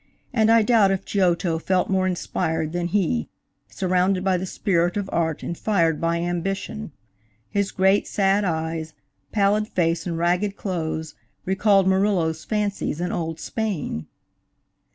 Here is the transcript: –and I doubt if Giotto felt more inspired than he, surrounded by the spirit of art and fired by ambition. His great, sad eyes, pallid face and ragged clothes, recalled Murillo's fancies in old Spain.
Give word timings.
–and 0.33 0.49
I 0.49 0.63
doubt 0.63 0.89
if 0.89 1.05
Giotto 1.05 1.59
felt 1.59 1.87
more 1.87 2.07
inspired 2.07 2.71
than 2.73 2.87
he, 2.87 3.29
surrounded 3.69 4.23
by 4.23 4.35
the 4.35 4.47
spirit 4.47 4.97
of 4.97 5.07
art 5.13 5.43
and 5.43 5.55
fired 5.55 6.01
by 6.01 6.17
ambition. 6.21 6.91
His 7.51 7.69
great, 7.71 8.07
sad 8.07 8.43
eyes, 8.43 8.95
pallid 9.31 9.67
face 9.67 10.07
and 10.07 10.17
ragged 10.17 10.55
clothes, 10.57 11.13
recalled 11.45 11.85
Murillo's 11.87 12.43
fancies 12.43 12.99
in 12.99 13.11
old 13.11 13.39
Spain. 13.39 14.07